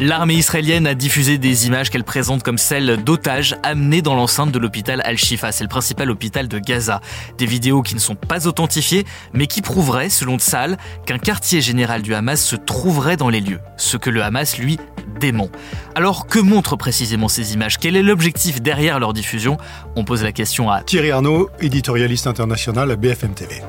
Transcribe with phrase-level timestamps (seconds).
[0.00, 4.58] L'armée israélienne a diffusé des images qu'elle présente comme celles d'otages amenés dans l'enceinte de
[4.60, 7.00] l'hôpital Al-Shifa, c'est le principal hôpital de Gaza.
[7.36, 12.02] Des vidéos qui ne sont pas authentifiées, mais qui prouveraient, selon Tsahal, qu'un quartier général
[12.02, 14.78] du Hamas se trouverait dans les lieux, ce que le Hamas, lui,
[15.18, 15.48] dément.
[15.96, 17.78] Alors, que montrent précisément ces images?
[17.78, 19.56] Quel est l'objectif derrière leur diffusion?
[19.96, 23.62] On pose la question à Thierry Arnaud, éditorialiste international à BFM TV.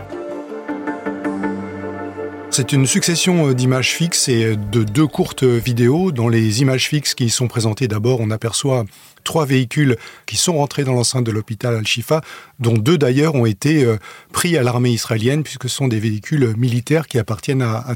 [2.60, 6.12] C'est une succession euh, d'images fixes et de deux courtes vidéos.
[6.12, 8.84] Dans les images fixes qui sont présentées, d'abord, on aperçoit
[9.24, 12.20] trois véhicules qui sont rentrés dans l'enceinte de l'hôpital Al-Shifa,
[12.60, 13.96] dont deux d'ailleurs ont été euh,
[14.34, 17.96] pris à l'armée israélienne, puisque ce sont des véhicules militaires qui appartiennent à, à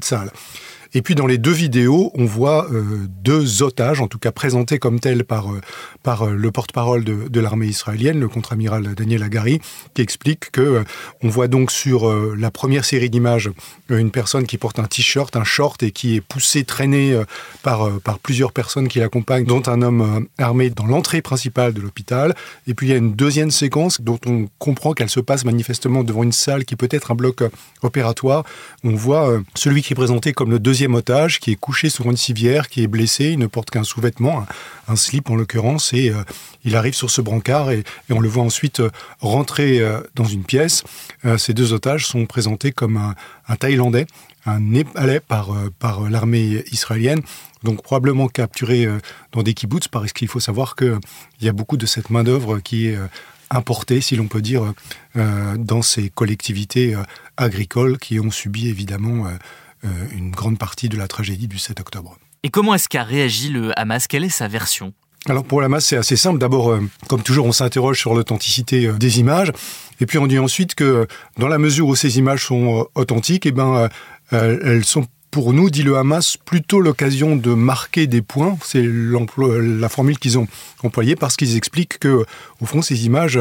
[0.96, 2.84] et puis dans les deux vidéos, on voit euh,
[3.24, 5.60] deux otages, en tout cas présentés comme tels par, euh,
[6.04, 9.60] par euh, le porte-parole de, l'armée israélienne, le contre-amiral Daniel Agari,
[9.94, 10.84] qui explique que
[11.24, 13.50] on voit donc sur la première série d'images
[13.90, 17.20] une personne qui porte un t-shirt, un short et qui est poussé, traîné
[17.64, 22.34] par, par plusieurs personnes qui l'accompagnent, dont un homme armé dans l'entrée principale de l'hôpital.
[22.66, 26.06] Et puis il y a une deuxième séquence dont on comprend qu'elle se passe manifestement
[26.06, 27.44] devant une salle qui peut être un bloc
[27.82, 28.46] opératoire.
[28.86, 32.18] On voit celui qui est présenté comme le deuxième otage qui est couché sur une
[32.18, 34.46] civière, qui est blessé, il ne porte qu'un sous-vêtement,
[34.88, 36.24] un, slip en l'occurrence, et euh,
[36.64, 38.90] il arrive sur ce brancard et, on le voit ensuite euh,
[39.20, 40.84] rentrer euh, dans une pièce.
[41.38, 42.98] ces deux otages sont présentés comme
[43.48, 44.06] un, Thaïlandais,
[44.46, 47.22] un Népalais par, par l'armée israélienne,
[47.64, 48.88] donc probablement capturé
[49.32, 51.00] dans des kibbutz, parce qu'il faut savoir qu'il
[51.42, 52.98] y a beaucoup de cette main-d'œuvre qui est
[53.50, 54.74] importée, si l'on peut dire,
[55.16, 56.96] dans ces collectivités
[57.38, 59.28] agricoles qui ont subi évidemment
[60.12, 62.18] une grande partie de la tragédie du 7 octobre.
[62.44, 64.08] Et comment est-ce qu'a réagi le Hamas?
[64.08, 64.94] Quelle est sa version?
[65.30, 66.38] Alors pour le Hamas, c'est assez simple.
[66.40, 69.52] D'abord, euh, comme toujours, on s'interroge sur l'authenticité euh, des images.
[70.02, 73.52] Et puis on dit ensuite que dans la mesure où ces images sont authentiques, eh
[73.52, 73.88] ben,
[74.32, 78.56] elles sont pour nous, dit le Hamas, plutôt l'occasion de marquer des points.
[78.64, 80.48] C'est la formule qu'ils ont
[80.84, 82.24] employée parce qu'ils expliquent que,
[82.62, 83.40] au fond, ces images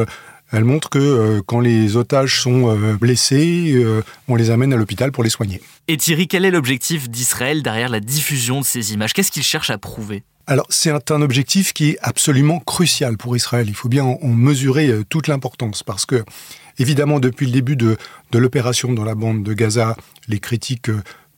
[0.51, 4.75] elle montre que euh, quand les otages sont euh, blessés, euh, on les amène à
[4.75, 5.61] l'hôpital pour les soigner.
[5.87, 9.13] Et Thierry, quel est l'objectif d'Israël derrière la diffusion de ces images?
[9.13, 10.23] Qu'est-ce qu'il cherche à prouver?
[10.45, 13.65] Alors c'est un objectif qui est absolument crucial pour Israël.
[13.67, 16.23] Il faut bien en mesurer toute l'importance parce que
[16.77, 17.97] évidemment depuis le début de,
[18.31, 19.95] de l'opération dans la bande de Gaza,
[20.27, 20.91] les critiques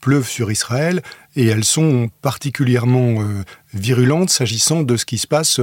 [0.06, 1.02] pleuvent sur Israël
[1.36, 3.44] et elles sont particulièrement euh,
[3.74, 5.60] virulentes s'agissant de ce qui se passe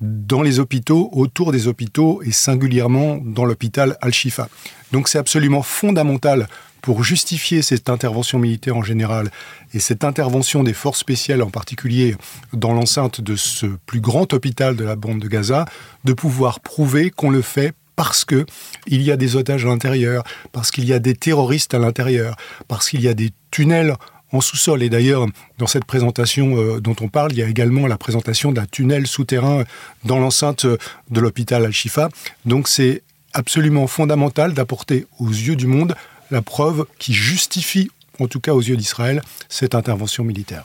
[0.00, 4.48] dans les hôpitaux, autour des hôpitaux et singulièrement dans l'hôpital Al-Shifa.
[4.92, 6.48] Donc c'est absolument fondamental
[6.80, 9.30] pour justifier cette intervention militaire en général
[9.74, 12.16] et cette intervention des forces spéciales en particulier
[12.54, 15.66] dans l'enceinte de ce plus grand hôpital de la bande de Gaza,
[16.04, 18.46] de pouvoir prouver qu'on le fait parce que
[18.86, 22.36] il y a des otages à l'intérieur, parce qu'il y a des terroristes à l'intérieur,
[22.68, 23.94] parce qu'il y a des tunnels
[24.32, 24.82] en sous-sol.
[24.82, 25.26] Et d'ailleurs,
[25.58, 29.06] dans cette présentation euh, dont on parle, il y a également la présentation d'un tunnel
[29.06, 29.64] souterrain
[30.04, 32.08] dans l'enceinte de l'hôpital Al-Shifa.
[32.44, 33.02] Donc c'est
[33.34, 35.94] absolument fondamental d'apporter aux yeux du monde
[36.30, 40.64] la preuve qui justifie, en tout cas aux yeux d'Israël, cette intervention militaire.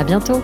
[0.00, 0.42] À bientôt